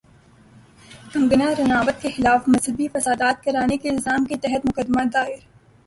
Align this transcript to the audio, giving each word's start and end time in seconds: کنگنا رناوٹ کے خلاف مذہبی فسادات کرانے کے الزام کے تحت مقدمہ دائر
کنگنا 1.13 1.49
رناوٹ 1.59 2.01
کے 2.01 2.09
خلاف 2.09 2.47
مذہبی 2.47 2.87
فسادات 2.87 3.43
کرانے 3.43 3.77
کے 3.77 3.89
الزام 3.89 4.25
کے 4.25 4.35
تحت 4.41 4.65
مقدمہ 4.65 5.03
دائر 5.13 5.37